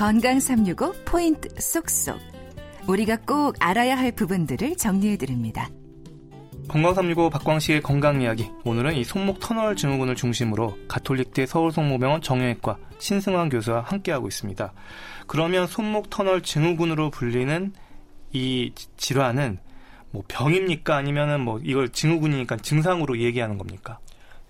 건강 0.00 0.40
365 0.40 0.94
포인트 1.04 1.50
쏙쏙. 1.60 2.18
우리가 2.88 3.18
꼭 3.18 3.54
알아야 3.60 3.98
할 3.98 4.12
부분들을 4.12 4.76
정리해 4.76 5.18
드립니다. 5.18 5.68
건강 6.68 6.94
365 6.94 7.28
박광식의 7.28 7.82
건강 7.82 8.22
이야기. 8.22 8.48
오늘은 8.64 8.94
이 8.94 9.04
손목 9.04 9.40
터널 9.40 9.76
증후군을 9.76 10.14
중심으로 10.14 10.78
가톨릭대 10.88 11.44
서울성모병원 11.44 12.22
정형외과 12.22 12.78
신승환 12.98 13.50
교수와 13.50 13.82
함께하고 13.82 14.26
있습니다. 14.26 14.72
그러면 15.26 15.66
손목 15.66 16.08
터널 16.08 16.40
증후군으로 16.40 17.10
불리는 17.10 17.74
이 18.32 18.72
질환은 18.96 19.58
뭐 20.12 20.22
병입니까 20.26 20.96
아니면은 20.96 21.42
뭐 21.42 21.60
이걸 21.62 21.90
증후군이니까 21.90 22.56
증상으로 22.56 23.18
얘기하는 23.18 23.58
겁니까? 23.58 23.98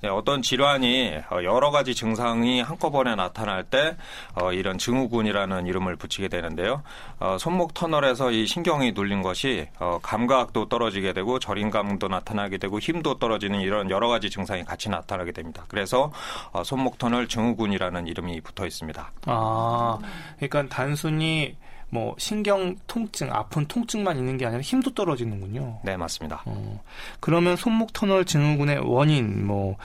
네, 0.02 0.08
어떤 0.08 0.40
질환이 0.40 1.14
어, 1.30 1.42
여러 1.44 1.70
가지 1.70 1.94
증상이 1.94 2.62
한꺼번에 2.62 3.14
나타날 3.14 3.64
때 3.64 3.96
어, 4.34 4.52
이런 4.52 4.78
증후군이라는 4.78 5.66
이름을 5.66 5.96
붙이게 5.96 6.28
되는데요. 6.28 6.82
어, 7.18 7.36
손목 7.38 7.74
터널에서 7.74 8.30
이 8.30 8.46
신경이 8.46 8.92
눌린 8.92 9.20
것이 9.20 9.68
어, 9.78 9.98
감각도 10.02 10.70
떨어지게 10.70 11.12
되고 11.12 11.38
저림감도 11.38 12.08
나타나게 12.08 12.56
되고 12.56 12.78
힘도 12.78 13.18
떨어지는 13.18 13.60
이런 13.60 13.90
여러 13.90 14.08
가지 14.08 14.30
증상이 14.30 14.64
같이 14.64 14.88
나타나게 14.88 15.32
됩니다. 15.32 15.64
그래서 15.68 16.10
어, 16.52 16.64
손목 16.64 16.96
터널 16.96 17.28
증후군이라는 17.28 18.06
이름이 18.06 18.40
붙어 18.40 18.66
있습니다. 18.66 19.12
아, 19.26 19.98
그러니까 20.36 20.74
단순히 20.74 21.56
뭐 21.90 22.14
신경 22.18 22.76
통증, 22.86 23.32
아픈 23.32 23.66
통증만 23.66 24.16
있는 24.16 24.36
게 24.36 24.46
아니라 24.46 24.62
힘도 24.62 24.94
떨어지는군요. 24.94 25.80
네, 25.84 25.96
맞습니다. 25.96 26.42
어, 26.46 26.80
그러면 27.20 27.56
손목 27.56 27.92
터널 27.92 28.24
증후군의 28.24 28.78
원인 28.78 29.44
뭐 29.46 29.76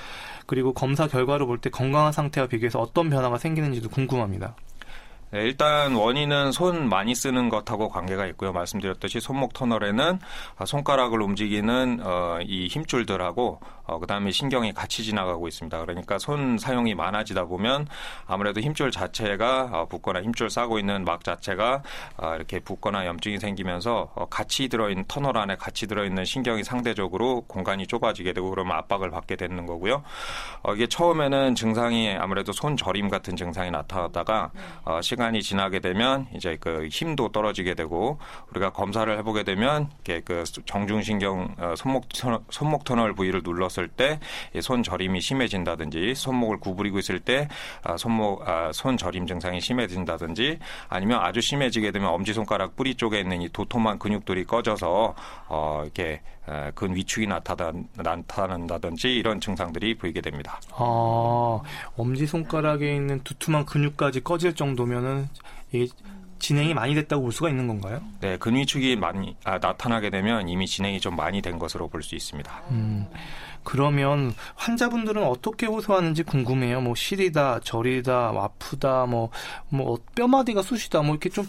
그리고 0.46 0.74
검사 0.74 1.08
결과를 1.08 1.46
볼 1.48 1.58
때 1.60 1.70
건강한 1.70 2.12
상태와 2.12 2.48
비교해서 2.48 2.80
어떤 2.80 3.10
변화가 3.10 3.38
생기는지도 3.40 3.90
궁금합니다. 3.90 4.56
네, 5.32 5.42
일단 5.42 5.96
원인은 5.96 6.52
손 6.52 6.88
많이 6.88 7.16
쓰는 7.16 7.50
것하고 7.50 7.90
관계가 7.90 8.26
있고요. 8.28 8.54
말씀드렸듯이 8.54 9.20
손목 9.20 9.54
터널에는 9.54 10.20
손가락을 10.66 11.22
움직이는 11.22 12.00
어, 12.04 12.38
이 12.44 12.68
힘줄들하고 12.68 13.60
어, 13.88 14.00
그다음에 14.00 14.32
신경이 14.32 14.74
같이 14.74 15.04
지나가고 15.04 15.48
있습니다. 15.48 15.80
그러니까 15.82 16.18
손 16.20 16.58
사용이 16.58 16.96
많아지다 16.96 17.46
보면 17.46 17.88
아무래도 18.28 18.62
힘줄 18.62 18.92
자체가 18.92 19.70
어, 19.74 19.86
붓거나 19.88 20.22
힘줄 20.22 20.50
싸고 20.50 20.80
있는 20.80 21.04
막 21.06 21.24
자체가 21.24 21.82
어, 22.18 22.36
이렇게 22.36 22.60
붓거나 22.60 23.06
염증이 23.06 23.40
생기면서 23.40 24.12
어, 24.16 24.26
같이 24.26 24.68
들어있는 24.68 25.06
터널 25.08 25.38
안에 25.38 25.56
같이 25.56 25.88
들어있는 25.88 26.24
신경이 26.26 26.64
상대적으로 26.64 27.42
공간이 27.48 27.88
좁아지게 27.88 28.34
되고 28.34 28.50
그러면 28.50 28.78
압박을 28.78 29.10
받게 29.10 29.36
되는 29.36 29.66
거고요. 29.66 30.04
어, 30.64 30.74
이게 30.74 30.88
처음에는 30.88 31.56
증상이 31.56 32.16
아무래도 32.18 32.52
손 32.52 32.78
저림 32.78 33.10
같은 33.10 33.36
증상이 33.36 33.72
나타나다가 33.72 34.52
어, 34.84 35.02
시 35.02 35.15
간이 35.16 35.42
지나게 35.42 35.80
되면 35.80 36.28
이제 36.34 36.58
그 36.60 36.88
힘도 36.92 37.32
떨어지게 37.32 37.74
되고 37.74 38.20
우리가 38.52 38.72
검사를 38.72 39.18
해보게 39.18 39.44
되면 39.44 39.90
이렇게 40.06 40.22
그 40.22 40.44
정중신경 40.66 41.56
어, 41.58 41.74
손목 41.78 42.06
손목 42.50 42.84
터널 42.84 43.14
부위를 43.14 43.42
눌렀을 43.44 43.88
때 43.88 44.20
손 44.62 44.84
저림이 44.84 45.22
심해진다든지 45.22 46.16
손목을 46.16 46.60
구부리고 46.60 47.00
있을 47.00 47.20
때 47.20 47.48
아, 47.84 47.98
손목 47.98 48.48
아, 48.48 48.72
손 48.74 48.98
저림 48.98 49.28
증상이 49.28 49.62
심해진다든지 49.62 50.60
아니면 50.90 51.20
아주 51.22 51.42
심해지게 51.42 51.92
되면 51.92 52.10
엄지 52.10 52.34
손가락 52.34 52.76
뿌리 52.76 52.96
쪽에 52.96 53.20
있는 53.20 53.42
이 53.42 53.50
도톰한 53.50 54.00
근육들이 54.00 54.46
꺼져서 54.46 55.16
어 55.48 55.82
이렇게 55.84 56.22
근 56.76 56.96
위축이 56.96 57.28
나타나, 57.28 57.72
나타난다든지 57.96 59.16
이런 59.16 59.40
증상들이 59.42 59.98
보이게 59.98 60.22
됩니다. 60.22 60.60
아, 60.74 61.60
엄지 61.98 62.26
손가락에 62.28 62.96
있는 62.96 63.22
두툼한 63.24 63.66
근육까지 63.66 64.22
꺼질 64.24 64.54
정도면은 64.56 65.28
이 65.72 65.90
진행이 66.38 66.74
많이 66.74 66.94
됐다고 66.94 67.24
볼 67.24 67.32
수가 67.32 67.50
있는 67.50 67.68
건가요? 67.68 68.02
네, 68.20 68.38
근위축이 68.38 68.98
많이 68.98 69.36
아, 69.46 69.58
나타나게 69.58 70.10
되면 70.10 70.48
이미 70.50 70.68
진행이 70.68 71.00
좀 71.00 71.16
많이 71.16 71.42
된 71.42 71.58
것으로 71.58 71.88
볼 71.88 72.04
수 72.04 72.14
있습니다. 72.14 72.52
음, 72.72 73.08
그러면 73.64 74.34
환자분들은 74.56 75.24
어떻게 75.24 75.66
호소하는지 75.66 76.22
궁금해요. 76.24 76.82
뭐 76.82 76.94
시리다, 76.94 77.62
저리다, 77.62 78.32
뭐 78.34 78.44
아프다, 78.44 79.06
뭐, 79.08 79.32
뭐 79.70 79.98
뼈마디가 80.14 80.62
쑤시다, 80.62 81.02
뭐 81.02 81.12
이렇게 81.12 81.30
좀 81.30 81.48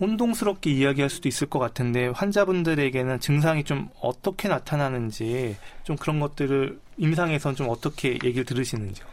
혼동스럽게 0.00 0.70
이야기할 0.70 1.10
수도 1.10 1.28
있을 1.28 1.48
것 1.48 1.58
같은데 1.58 2.08
환자분들에게는 2.08 3.20
증상이 3.20 3.64
좀 3.64 3.88
어떻게 4.00 4.48
나타나는지 4.48 5.56
좀 5.84 5.96
그런 5.96 6.20
것들을 6.20 6.78
임상에선 6.96 7.54
좀 7.54 7.68
어떻게 7.68 8.12
얘기를 8.12 8.44
들으시는지요? 8.44 9.06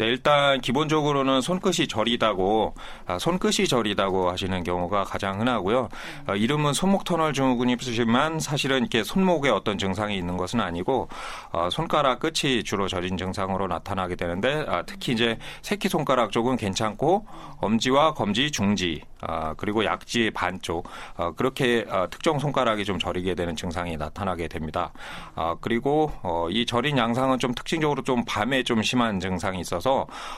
네, 0.00 0.06
일단 0.06 0.62
기본적으로는 0.62 1.42
손끝이 1.42 1.86
저리다고 1.86 2.72
아, 3.04 3.18
손끝이 3.18 3.68
저리다고 3.68 4.30
하시는 4.30 4.64
경우가 4.64 5.04
가장 5.04 5.40
흔하고요. 5.40 5.90
아, 6.24 6.34
이름은 6.34 6.72
손목 6.72 7.04
터널 7.04 7.34
증후군이지만 7.34 8.40
사실은 8.40 8.78
이렇게 8.78 9.04
손목에 9.04 9.50
어떤 9.50 9.76
증상이 9.76 10.16
있는 10.16 10.38
것은 10.38 10.58
아니고 10.58 11.10
아, 11.52 11.68
손가락 11.70 12.20
끝이 12.20 12.64
주로 12.64 12.88
저린 12.88 13.18
증상으로 13.18 13.66
나타나게 13.66 14.16
되는데 14.16 14.64
아, 14.68 14.84
특히 14.86 15.12
이제 15.12 15.36
새끼 15.60 15.90
손가락 15.90 16.32
쪽은 16.32 16.56
괜찮고 16.56 17.26
엄지와 17.60 18.14
검지, 18.14 18.50
중지 18.50 19.02
아, 19.20 19.52
그리고 19.58 19.84
약지 19.84 20.30
반쪽 20.32 20.88
아, 21.18 21.32
그렇게 21.32 21.84
아, 21.90 22.06
특정 22.06 22.38
손가락이 22.38 22.86
좀 22.86 22.98
저리게 22.98 23.34
되는 23.34 23.54
증상이 23.54 23.98
나타나게 23.98 24.48
됩니다. 24.48 24.92
아, 25.34 25.56
그리고 25.60 26.10
어, 26.22 26.48
이 26.48 26.64
저린 26.64 26.96
양상은 26.96 27.38
좀 27.38 27.52
특징적으로 27.54 28.02
좀 28.02 28.24
밤에 28.26 28.62
좀 28.62 28.82
심한 28.82 29.20
증상이 29.20 29.60
있어서 29.60 29.89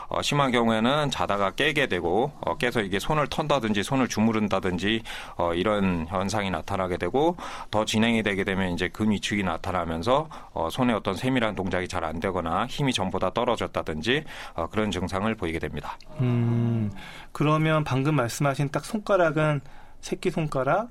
어, 0.08 0.22
심한 0.22 0.50
경우에는 0.50 1.10
자다가 1.10 1.52
깨게 1.52 1.86
되고 1.86 2.32
어, 2.40 2.56
깨서 2.58 2.82
이게 2.82 2.98
손을 2.98 3.26
턴다든지 3.28 3.82
손을 3.82 4.08
주무른다든지 4.08 5.02
어, 5.36 5.54
이런 5.54 6.06
현상이 6.08 6.50
나타나게 6.50 6.98
되고 6.98 7.36
더 7.70 7.84
진행이 7.86 8.22
되게 8.22 8.44
되면 8.44 8.72
이제 8.72 8.88
근위축이 8.88 9.42
나타나면서 9.42 10.28
어, 10.52 10.68
손에 10.70 10.92
어떤 10.92 11.14
세밀한 11.14 11.54
동작이 11.54 11.88
잘 11.88 12.02
안 12.02 12.18
되거나 12.20 12.66
힘이 12.66 12.92
전보다 12.92 13.30
떨어졌다든지 13.30 14.24
어, 14.54 14.66
그런 14.66 14.90
증상을 14.90 15.32
보이게 15.36 15.58
됩니다. 15.58 15.96
음, 16.20 16.90
그러면 17.30 17.84
방금 17.84 18.16
말씀하신 18.16 18.70
딱 18.70 18.84
손가락은 18.84 19.60
새끼 20.00 20.30
손가락, 20.30 20.90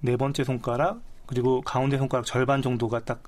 네 0.00 0.16
번째 0.16 0.44
손가락, 0.44 1.00
그리고 1.26 1.62
가운데 1.62 1.96
손가락 1.96 2.26
절반 2.26 2.60
정도가 2.60 3.00
딱 3.00 3.22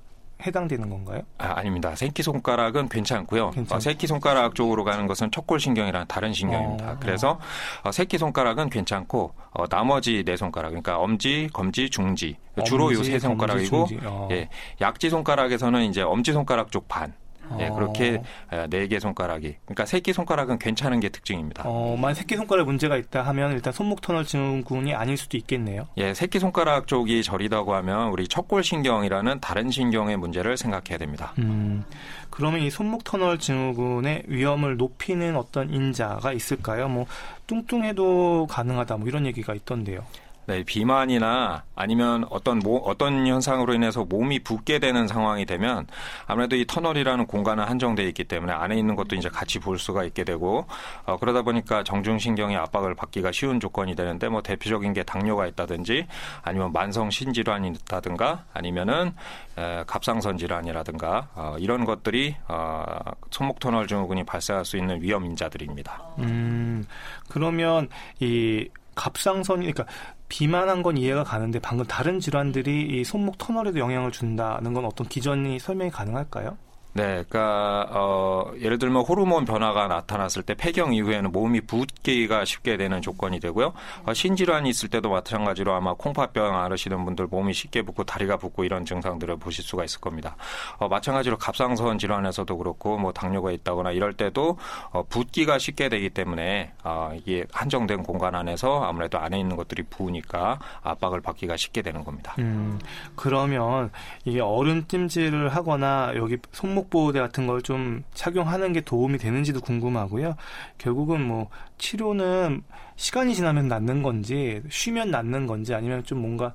해당되는 0.45 0.89
건가요? 0.89 1.21
아, 1.37 1.53
아닙니다. 1.57 1.95
새끼손가락은 1.95 2.89
괜찮고요. 2.89 3.51
괜찮- 3.51 3.77
어, 3.77 3.79
새끼손가락 3.79 4.55
쪽으로 4.55 4.83
가는 4.83 5.07
것은 5.07 5.31
척골신경이라는 5.31 6.07
다른 6.07 6.33
신경입니다. 6.33 6.91
어. 6.91 6.97
그래서 6.99 7.39
어, 7.83 7.91
새끼손가락은 7.91 8.69
괜찮고 8.69 9.33
어, 9.51 9.67
나머지 9.67 10.23
네 10.25 10.35
손가락, 10.35 10.69
그러니까 10.69 10.97
엄지, 10.97 11.49
검지, 11.53 11.89
중지 11.89 12.35
주로 12.65 12.93
요 12.93 13.03
세 13.03 13.17
손가락이고. 13.19 13.87
어. 14.05 14.27
예, 14.31 14.49
약지 14.81 15.09
손가락에서는 15.09 15.83
이제 15.85 16.01
엄지 16.01 16.31
손가락 16.33 16.71
쪽 16.71 16.87
반. 16.87 17.13
예, 17.59 17.67
어. 17.67 17.73
그렇게 17.75 18.21
네 18.69 18.87
개 18.87 18.99
손가락이. 18.99 19.57
그러니까 19.65 19.85
새끼 19.85 20.13
손가락은 20.13 20.59
괜찮은 20.59 20.99
게 20.99 21.09
특징입니다. 21.09 21.63
어, 21.65 21.95
만 21.97 22.13
새끼 22.13 22.35
손가락에 22.35 22.65
문제가 22.65 22.97
있다 22.97 23.21
하면 23.23 23.51
일단 23.53 23.71
손목 23.73 24.01
터널 24.01 24.25
증후군이 24.25 24.93
아닐 24.93 25.17
수도 25.17 25.37
있겠네요. 25.37 25.87
예, 25.97 26.13
새끼 26.13 26.39
손가락 26.39 26.87
쪽이 26.87 27.23
저리다고 27.23 27.73
하면 27.75 28.09
우리 28.09 28.27
척골 28.27 28.63
신경이라는 28.63 29.39
다른 29.39 29.69
신경의 29.71 30.17
문제를 30.17 30.57
생각해야 30.57 30.97
됩니다. 30.97 31.33
음, 31.39 31.83
그러면 32.29 32.61
이 32.61 32.69
손목 32.69 33.03
터널 33.03 33.37
증후군의 33.39 34.23
위험을 34.27 34.77
높이는 34.77 35.35
어떤 35.35 35.69
인자가 35.73 36.33
있을까요? 36.33 36.87
뭐 36.89 37.05
뚱뚱해도 37.47 38.47
가능하다 38.49 38.97
뭐 38.97 39.07
이런 39.07 39.25
얘기가 39.25 39.53
있던데요. 39.53 40.03
네, 40.45 40.63
비만이나 40.63 41.63
아니면 41.75 42.25
어떤 42.29 42.59
모, 42.59 42.77
어떤 42.77 43.25
현상으로 43.25 43.73
인해서 43.73 44.03
몸이 44.03 44.39
붓게 44.39 44.79
되는 44.79 45.07
상황이 45.07 45.45
되면 45.45 45.87
아무래도 46.27 46.55
이 46.55 46.65
터널이라는 46.65 47.27
공간은 47.27 47.63
한정돼 47.63 48.03
있기 48.09 48.25
때문에 48.25 48.51
안에 48.51 48.77
있는 48.77 48.95
것도 48.95 49.15
이제 49.15 49.29
같이 49.29 49.59
볼 49.59 49.79
수가 49.79 50.03
있게 50.03 50.23
되고 50.23 50.65
어, 51.05 51.17
그러다 51.17 51.41
보니까 51.43 51.83
정중신경의 51.83 52.57
압박을 52.57 52.95
받기가 52.95 53.31
쉬운 53.31 53.59
조건이 53.59 53.95
되는데 53.95 54.27
뭐 54.27 54.41
대표적인 54.41 54.93
게 54.93 55.03
당뇨가 55.03 55.47
있다든지 55.47 56.07
아니면 56.41 56.73
만성 56.73 57.09
신질환이 57.09 57.69
있다든가 57.69 58.45
아니면은 58.53 59.13
에, 59.57 59.83
갑상선 59.87 60.37
질환이라든가 60.37 61.29
어, 61.35 61.55
이런 61.59 61.85
것들이 61.85 62.35
어, 62.47 62.83
손목 63.31 63.59
터널 63.59 63.87
증후군이 63.87 64.25
발생할 64.25 64.65
수 64.65 64.77
있는 64.77 65.01
위험 65.01 65.25
인자들입니다. 65.25 66.01
음, 66.19 66.85
그러면 67.29 67.87
이 68.19 68.67
갑상선이 68.95 69.71
그러니까 69.71 69.85
비만한 70.29 70.83
건 70.83 70.97
이해가 70.97 71.23
가는데 71.23 71.59
방금 71.59 71.85
다른 71.85 72.19
질환들이 72.19 72.87
이 72.89 73.03
손목 73.03 73.37
터널에도 73.37 73.79
영향을 73.79 74.11
준다는 74.11 74.73
건 74.73 74.85
어떤 74.85 75.07
기전이 75.07 75.59
설명이 75.59 75.91
가능할까요? 75.91 76.57
네, 76.93 77.23
그러니까 77.27 77.87
어, 77.91 78.51
예를 78.59 78.77
들면 78.77 79.03
호르몬 79.03 79.45
변화가 79.45 79.87
나타났을 79.87 80.43
때 80.43 80.53
폐경 80.53 80.93
이후에는 80.93 81.31
몸이 81.31 81.61
붓기가 81.61 82.45
쉽게 82.45 82.77
되는 82.77 83.01
조건이 83.01 83.39
되고요. 83.39 83.73
어, 84.05 84.13
신질환이 84.13 84.69
있을 84.69 84.89
때도 84.89 85.09
마찬가지로 85.09 85.73
아마 85.73 85.93
콩팥병 85.93 86.55
앓으시는 86.63 87.03
분들 87.03 87.27
몸이 87.27 87.53
쉽게 87.53 87.81
붓고 87.81 88.03
다리가 88.03 88.37
붓고 88.37 88.63
이런 88.63 88.85
증상들을 88.85 89.37
보실 89.37 89.63
수가 89.63 89.83
있을 89.83 90.01
겁니다. 90.01 90.35
어, 90.77 90.87
마찬가지로 90.87 91.37
갑상선 91.37 91.97
질환에서도 91.97 92.55
그렇고 92.55 92.99
뭐 92.99 93.11
당뇨가 93.11 93.51
있다거나 93.51 93.91
이럴 93.91 94.13
때도 94.13 94.59
어, 94.91 95.03
붓기가 95.09 95.57
쉽게 95.57 95.89
되기 95.89 96.11
때문에 96.11 96.73
어, 96.83 97.11
이게 97.15 97.45
한정된 97.51 98.03
공간 98.03 98.35
안에서 98.35 98.83
아무래도 98.83 99.17
안에 99.17 99.39
있는 99.39 99.55
것들이 99.55 99.81
부으니까 99.83 100.59
압박을 100.83 101.21
받기가 101.21 101.57
쉽게 101.57 101.81
되는 101.81 102.03
겁니다. 102.03 102.35
음, 102.37 102.79
그러면 103.15 103.89
이게 104.25 104.41
얼음 104.41 104.85
찜질을 104.87 105.49
하거나 105.49 106.11
여기 106.15 106.37
손목 106.51 106.82
보호대 106.89 107.19
같은 107.19 107.47
걸 107.47 107.61
좀 107.63 108.03
착용하는 108.13 108.73
게 108.73 108.81
도움이 108.81 109.17
되는지도 109.17 109.61
궁금하고요. 109.61 110.35
결국은 110.77 111.21
뭐 111.25 111.49
치료는 111.77 112.63
시간이 112.95 113.35
지나면 113.35 113.67
낫는 113.67 114.03
건지 114.03 114.61
쉬면 114.69 115.11
낫는 115.11 115.47
건지 115.47 115.73
아니면 115.73 116.03
좀 116.03 116.19
뭔가 116.19 116.53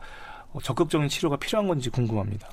적극적인 0.62 1.08
치료가 1.08 1.36
필요한 1.36 1.66
건지 1.68 1.88
궁금합니다. 1.90 2.48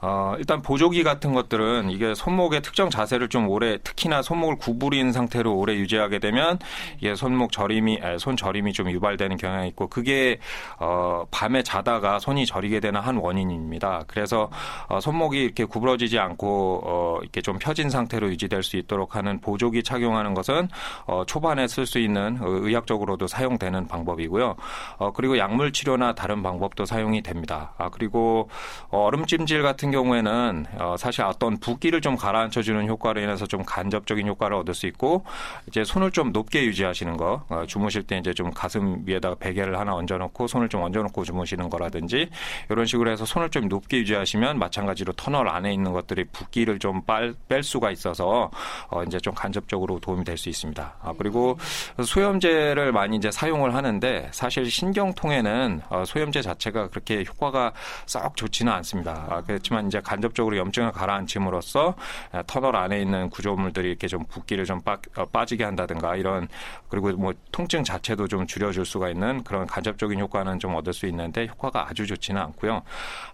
어, 0.00 0.34
일단 0.38 0.62
보조기 0.62 1.02
같은 1.02 1.32
것들은 1.32 1.90
이게 1.90 2.14
손목의 2.14 2.62
특정 2.62 2.90
자세를 2.90 3.28
좀 3.28 3.48
오래 3.48 3.78
특히나 3.78 4.22
손목을 4.22 4.56
구부린 4.56 5.12
상태로 5.12 5.54
오래 5.54 5.74
유지하게 5.74 6.18
되면 6.18 6.58
이게 6.98 7.14
손목 7.14 7.52
저림이 7.52 7.98
손 8.18 8.36
저림이 8.36 8.72
좀 8.72 8.90
유발되는 8.90 9.36
경향이 9.36 9.68
있고 9.68 9.88
그게 9.88 10.38
어, 10.78 11.24
밤에 11.30 11.62
자다가 11.62 12.18
손이 12.18 12.46
저리게 12.46 12.80
되는 12.80 13.00
한 13.00 13.16
원인입니다. 13.16 14.04
그래서 14.06 14.50
어, 14.88 15.00
손목이 15.00 15.42
이렇게 15.42 15.64
구부러지지 15.64 16.18
않고 16.18 16.82
어, 16.84 17.18
이렇게 17.22 17.40
좀 17.40 17.58
펴진 17.58 17.90
상태로 17.90 18.28
유지될 18.30 18.62
수 18.62 18.76
있도록 18.76 19.16
하는 19.16 19.40
보조기 19.40 19.82
착용하는 19.82 20.34
것은 20.34 20.68
어, 21.06 21.24
초반에 21.26 21.66
쓸 21.66 21.86
수 21.86 21.98
있는 21.98 22.38
어, 22.40 22.46
의학적으로도 22.46 23.26
사용되는 23.26 23.88
방법이고요. 23.88 24.56
어, 24.98 25.12
그리고 25.12 25.38
약물 25.38 25.72
치료나 25.72 26.14
다른 26.14 26.42
방법도 26.42 26.84
사용이 26.84 27.22
됩니다. 27.22 27.72
아, 27.78 27.88
그리고 27.88 28.48
어, 28.90 29.04
얼음찜질 29.04 29.62
같은 29.62 29.87
같은 29.88 29.90
경우에는 29.90 30.66
어, 30.78 30.96
사실 30.98 31.22
어떤 31.22 31.56
붓기를 31.58 32.00
좀 32.00 32.16
가라앉혀 32.16 32.62
주는 32.62 32.86
효과로 32.86 33.20
인해서 33.20 33.46
좀 33.46 33.62
간접적인 33.64 34.26
효과를 34.28 34.56
얻을 34.58 34.74
수 34.74 34.86
있고 34.86 35.24
이제 35.66 35.84
손을 35.84 36.10
좀 36.10 36.32
높게 36.32 36.64
유지하시는 36.64 37.16
거 37.16 37.44
어, 37.48 37.64
주무실 37.66 38.02
때 38.02 38.18
이제 38.18 38.32
좀 38.32 38.50
가슴 38.50 39.02
위에다가 39.06 39.36
베개를 39.36 39.78
하나 39.78 39.94
얹어놓고 39.94 40.46
손을 40.46 40.68
좀 40.68 40.82
얹어놓고 40.82 41.24
주무시는 41.24 41.68
거라든지 41.70 42.28
이런 42.70 42.86
식으로 42.86 43.10
해서 43.10 43.24
손을 43.24 43.50
좀 43.50 43.68
높게 43.68 43.98
유지하시면 43.98 44.58
마찬가지로 44.58 45.12
터널 45.14 45.48
안에 45.48 45.72
있는 45.72 45.92
것들이 45.92 46.24
붓기를 46.24 46.78
좀 46.78 47.02
뺄 47.48 47.62
수가 47.62 47.90
있어서 47.90 48.50
어, 48.90 49.02
이제 49.04 49.18
좀 49.18 49.34
간접적으로 49.34 49.98
도움이 50.00 50.24
될 50.24 50.38
수 50.38 50.48
있습니다. 50.48 50.94
아, 51.02 51.14
그리고 51.18 51.58
소염제를 52.00 52.92
많이 52.92 53.16
이제 53.16 53.30
사용을 53.30 53.74
하는데 53.74 54.28
사실 54.30 54.70
신경통에는 54.70 55.80
어, 55.88 56.04
소염제 56.06 56.42
자체가 56.42 56.88
그렇게 56.88 57.24
효과가 57.26 57.72
썩 58.06 58.36
좋지는 58.36 58.72
않습니다. 58.74 59.26
아, 59.28 59.42
그렇지만 59.44 59.77
하지만 59.78 59.86
이제 59.86 60.00
간접적으로 60.00 60.56
염증을 60.56 60.92
가라앉힘으로써 60.92 61.94
터널 62.46 62.76
안에 62.76 63.00
있는 63.00 63.30
구조물들이 63.30 63.88
이렇게 63.88 64.08
좀 64.08 64.24
붓기를 64.24 64.64
좀 64.64 64.80
빠, 64.80 64.98
어, 65.16 65.24
빠지게 65.26 65.64
한다든가 65.64 66.16
이런 66.16 66.48
그리고 66.88 67.12
뭐 67.12 67.32
통증 67.52 67.84
자체도 67.84 68.26
좀 68.28 68.46
줄여줄 68.46 68.84
수가 68.84 69.08
있는 69.08 69.44
그런 69.44 69.66
간접적인 69.66 70.18
효과는 70.18 70.58
좀 70.58 70.74
얻을 70.74 70.92
수 70.92 71.06
있는데 71.06 71.46
효과가 71.46 71.88
아주 71.88 72.06
좋지는 72.06 72.40
않고요. 72.40 72.82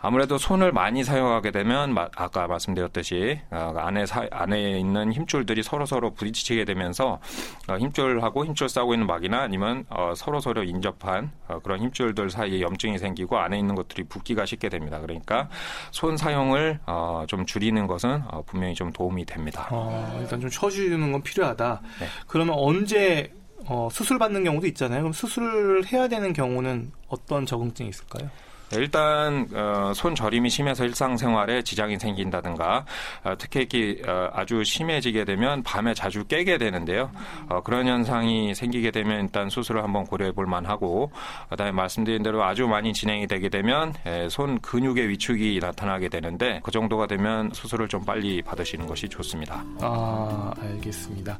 아무래도 0.00 0.38
손을 0.38 0.72
많이 0.72 1.02
사용하게 1.02 1.50
되면 1.50 1.96
아까 2.16 2.46
말씀드렸듯이 2.46 3.40
어, 3.50 3.74
안에 3.76 4.06
사, 4.06 4.26
안에 4.30 4.78
있는 4.78 5.12
힘줄들이 5.12 5.62
서로 5.62 5.86
서로 5.86 6.12
부딪히게 6.12 6.64
되면서 6.64 7.20
어, 7.68 7.78
힘줄하고 7.78 8.44
힘줄 8.44 8.68
싸고 8.68 8.94
있는 8.94 9.06
막이나 9.06 9.40
아니면 9.42 9.84
서로 10.16 10.40
서로 10.40 10.62
인접한 10.62 11.30
그런 11.62 11.80
힘줄들 11.80 12.30
사이에 12.30 12.60
염증이 12.60 12.98
생기고 12.98 13.38
안에 13.38 13.58
있는 13.58 13.74
것들이 13.74 14.04
붓기가 14.04 14.44
쉽게 14.44 14.68
됩니다. 14.68 15.00
그러니까 15.00 15.48
손 15.90 16.16
사용 16.16 16.33
사용을 16.34 16.80
어, 16.86 17.24
좀 17.28 17.46
줄이는 17.46 17.86
것은 17.86 18.22
어, 18.28 18.42
분명히 18.44 18.74
좀 18.74 18.92
도움이 18.92 19.24
됩니다. 19.24 19.68
어, 19.70 20.18
일단 20.20 20.40
좀 20.40 20.50
쳐주는 20.50 21.12
건 21.12 21.22
필요하다. 21.22 21.80
네. 22.00 22.06
그러면 22.26 22.56
언제 22.58 23.32
어, 23.66 23.88
수술 23.90 24.18
받는 24.18 24.42
경우도 24.44 24.66
있잖아요. 24.68 25.00
그럼 25.00 25.12
수술을 25.12 25.86
해야 25.86 26.08
되는 26.08 26.32
경우는 26.32 26.90
어떤 27.08 27.46
적응증이 27.46 27.88
있을까요? 27.88 28.28
네, 28.74 28.80
일단 28.80 29.46
어, 29.54 29.92
손 29.94 30.14
저림이 30.14 30.50
심해서 30.50 30.84
일상생활에 30.84 31.62
지장이 31.62 31.98
생긴다든가 31.98 32.84
어, 33.24 33.34
특히 33.38 34.02
어, 34.06 34.30
아주 34.32 34.64
심해지게 34.64 35.24
되면 35.24 35.62
밤에 35.62 35.94
자주 35.94 36.24
깨게 36.24 36.58
되는데요. 36.58 37.10
어, 37.48 37.62
그런 37.62 37.86
현상이 37.86 38.54
생기게 38.54 38.90
되면 38.90 39.20
일단 39.20 39.48
수술을 39.48 39.82
한번 39.82 40.04
고려해 40.04 40.32
볼 40.32 40.46
만하고 40.46 41.10
그다음에 41.50 41.72
말씀드린 41.72 42.22
대로 42.22 42.42
아주 42.42 42.66
많이 42.66 42.92
진행이 42.92 43.26
되게 43.26 43.48
되면 43.48 43.94
에, 44.06 44.28
손 44.28 44.60
근육의 44.60 45.08
위축이 45.08 45.58
나타나게 45.60 46.08
되는데 46.08 46.60
그 46.64 46.70
정도가 46.70 47.06
되면 47.06 47.50
수술을 47.52 47.88
좀 47.88 48.04
빨리 48.04 48.42
받으시는 48.42 48.86
것이 48.86 49.08
좋습니다. 49.08 49.64
아 49.80 50.52
알겠습니다. 50.60 51.38